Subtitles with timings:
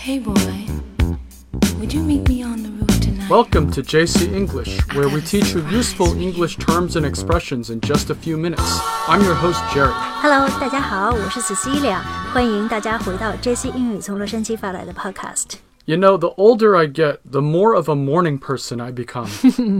[0.00, 0.66] Hey boy,
[1.78, 3.28] would you meet me on the roof tonight?
[3.28, 8.10] Welcome to JC English, where we teach you useful English terms and expressions in just
[8.10, 8.62] a few minutes.
[9.08, 9.92] I'm your host, Jerry.
[10.22, 11.98] Hello，大家好，我是 Cecilia，
[12.32, 15.56] 欢迎大家回到 JC 英语从洛杉矶发来的 Podcast。
[15.90, 19.28] You know, the older I get, the more of a morning person I become.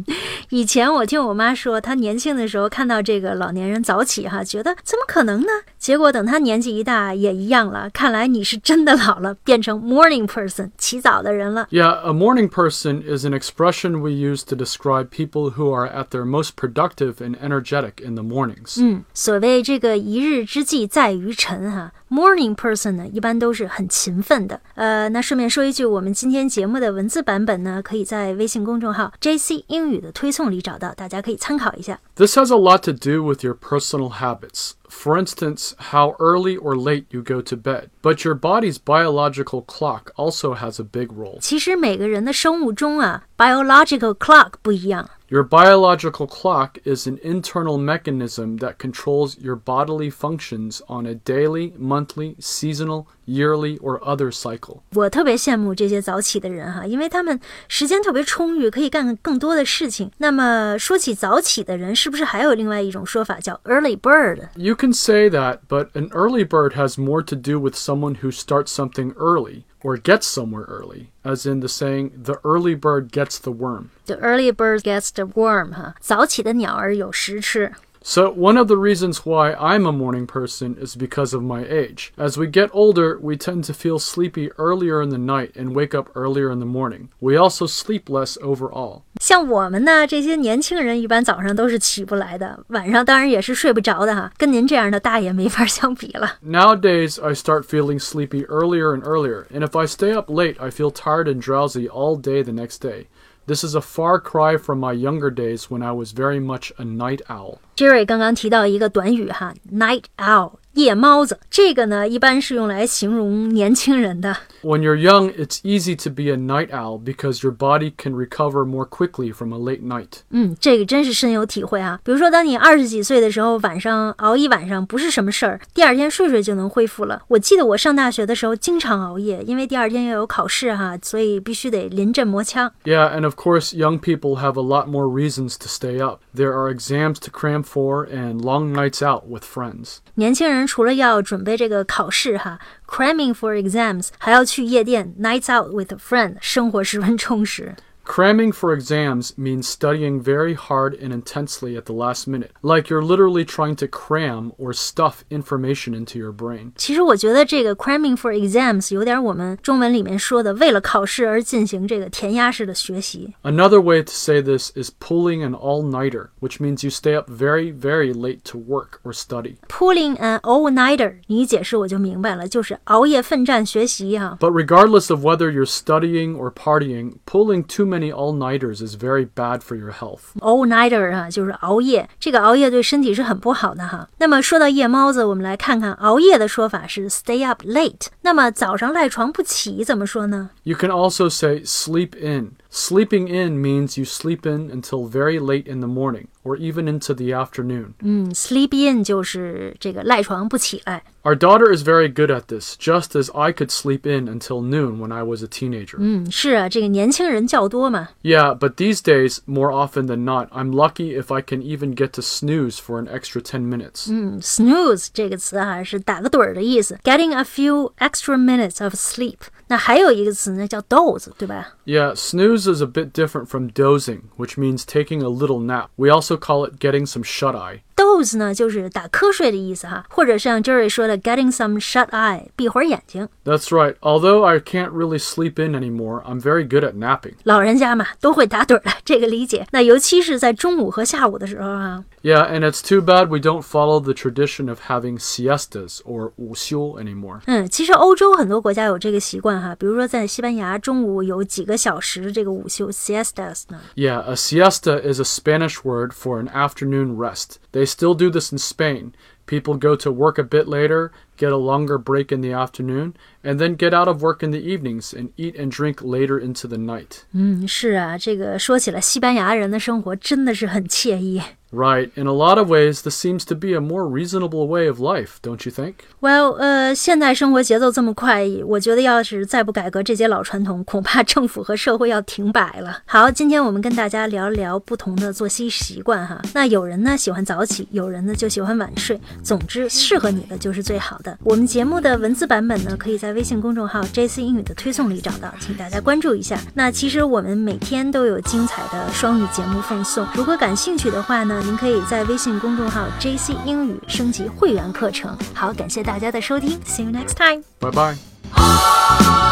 [0.47, 5.49] 以前我听我妈说，她年轻的时候看到这个老年人早起哈，觉得怎么可能呢？
[5.77, 7.89] 结果等她年纪一大，也一样了。
[7.89, 11.67] 看来你是真的老了，变成 morning person 起早的人了。
[11.69, 16.11] Yeah, a morning person is an expression we use to describe people who are at
[16.11, 18.81] their most productive and energetic in the mornings.
[18.81, 24.59] 嗯，所谓这个一日之计在于晨哈 ，morning person 呢一般都是很勤奋的。
[24.75, 31.99] 呃，那顺便说一句，我们今天节目的文字版本呢，可以在微信公众号 JC 英语的推送里找到，大家可以参考一下。
[32.15, 34.71] This has a lot to do with your personal habits.
[34.89, 37.89] For instance, how early or late you go to bed.
[38.01, 41.37] But your body's biological clock also has a big role.
[41.39, 45.07] 其实每个人的生物钟啊，biological clock 不一样。
[45.34, 51.74] Your biological clock is an internal mechanism that controls your bodily functions on a daily,
[51.76, 54.79] monthly, seasonal, yearly, or other cycle.
[54.93, 60.11] 我特别羡慕这些早起的人哈，因为他们时间特别充裕，可以干更多的事情。
[60.17, 64.49] 那么说起早起的人，是不是还有另外一种说法叫 early bird？
[64.55, 68.31] You can say that, but an early bird has more to do with someone who
[68.31, 73.39] starts something early or gets somewhere early, as in the saying, the early bird gets
[73.39, 73.89] the worm.
[74.05, 77.71] The early bird gets the worm 哈，早起的鸟儿有食吃。
[78.03, 82.13] So, one of the reasons why I'm a morning person is because of my age.
[82.17, 85.93] As we get older, we tend to feel sleepy earlier in the night and wake
[85.93, 87.09] up earlier in the morning.
[87.19, 89.01] We also sleep less overall.
[89.19, 96.37] 像我们呢这些年轻人，一般早上都是起不来的，晚上当然也是睡不着的哈，跟您这样的大爷没法相比了。
[96.41, 100.71] Nowadays, I start feeling sleepy earlier and earlier, and if I stay up late, I
[100.71, 103.07] feel tired and drowsy all day the next day.
[103.47, 106.83] This is a far cry from my younger days when I was very much a
[106.85, 107.57] night owl.
[107.75, 114.37] Jerry 刚刚提到一个短语哈，night owl， 夜猫子，这个呢一般是用来形容年轻人的。
[114.61, 118.65] When you're young, it's easy to be a night owl because your body can recover
[118.65, 120.19] more quickly from a late night.
[120.29, 121.99] 嗯，这个真是深有体会啊。
[122.03, 127.21] 比如说，当你二十几岁的时候，晚上熬一晚上不是什么事儿，第二天睡睡就能恢复了。
[127.29, 132.71] 我记得我上大学的时候经常熬夜，因为第二天要有考试哈，所以必须得临阵磨枪。
[132.83, 136.19] Yeah, and of course, young people have a lot more reasons to stay up.
[136.35, 139.97] There are exams to cram for and long nights out with friends.
[140.15, 147.74] 年轻人 除了要准备这个考试哈，cramming for exams，还要去夜店 nights out with a friend，生活十分充实。
[148.05, 153.45] Cramming for exams means studying very hard and intensely at the last minute, like you're literally
[153.45, 156.71] trying to cram or stuff information into your brain.
[156.75, 163.35] 其实我觉得这个 cramming for exams 有点我们中文里面说的为了考试而进行这个填鸭式的学习。
[163.43, 167.29] Another way to say this is pulling an all nighter, which means you stay up
[167.29, 169.57] very, very late to work or study.
[169.67, 178.33] Pulling an all-nighter，你一解释我就明白了，就是熬夜奋战学习哈、 But regardless of whether you're studying or partying, pulling too many all
[178.33, 180.33] nighters is very bad for your health.
[180.39, 184.07] all-nighter 啊，就是熬夜，这个熬夜对身体是很不好的哈。
[184.17, 188.07] 那么说到夜猫子，我们来看看熬夜的说法是 stay up late。
[188.21, 190.49] 那么早上赖床不起怎么说呢？
[190.63, 192.53] You can also say sleep in.
[192.71, 197.13] Sleeping in means you sleep in until very late in the morning or even into
[197.13, 197.93] the afternoon.
[198.01, 201.03] 嗯，sleep in 就是这个赖床不起来。
[201.23, 204.99] Our daughter is very good at this, just as I could sleep in until noon
[204.99, 205.97] when I was a teenager.
[205.99, 208.09] 嗯，是啊，这个年轻人较多嘛。
[208.23, 212.11] Yeah, but these days, more often than not, I'm lucky if I can even get
[212.11, 214.09] to snooze for an extra 10 minutes.
[214.09, 219.37] 嗯，snooze 这个词啊是打个盹儿的意思，getting a few extra minutes of sleep。
[219.67, 221.75] 那还有一个词呢叫 doze，对吧？
[221.85, 225.89] Yeah, snooze is a bit different from dozing, which means taking a little nap.
[225.95, 227.82] We also call it getting some shut eye
[228.13, 233.27] doze 呢就是打瞌睡的意思哈，或者像 Jerry 说的 getting some shut eye，闭会儿眼睛。
[233.43, 233.95] That's right.
[234.01, 237.33] Although I can't really sleep in anymore, I'm very good at napping.
[237.43, 239.67] 老人家嘛都会打盹儿的，这个理解。
[239.71, 246.99] 那尤其是在中午和下午的时候啊， Yeah, and it's too bad we don't follow the tradition of having siestas or 午休
[246.99, 247.39] anymore.
[247.45, 253.79] 嗯，其实欧洲很多国家有这个习惯哈，比如说在西班牙，中午有几个小时这个午休 siestas 呢。
[253.95, 257.57] Yeah, a siesta is a Spanish word for an afternoon rest.
[257.71, 259.14] They still do this in Spain.
[259.45, 263.13] People go to work a bit later, get a longer break in the afternoon,
[263.43, 266.67] and then get out of work in the evenings and eat and drink later into
[266.67, 267.23] the night.
[267.33, 271.41] 嗯，是啊，这个说起来，西班牙人的生活真的是很惬意。
[271.71, 274.99] Right, in a lot of ways, this seems to be a more reasonable way of
[274.99, 275.93] life, don't you think?
[276.19, 283.03] Well，呃，现代生活节奏这么快，我觉得要是再不改革这些老传统，恐怕政府和社会要停摆了。
[283.05, 286.41] 好，今天我们跟大家聊一聊不同的作息习惯哈。
[286.55, 291.36] 那有人呢喜欢早起，有人呢就喜欢晚睡， 总之适合你的就是最好的。
[291.42, 296.58] 我们节目的文字版本呢，可以在微信公众号 JC 英语的推送里找到，请大家关注一下。
[296.74, 305.36] 那其实我们每天都有精彩的双语节目奉送，如果感兴趣的话呢，您可以在微信公众号 JC 英语升级会员课程。
[305.52, 307.62] 好，感谢大家的收听，See you next time。
[307.80, 309.43] Bye bye.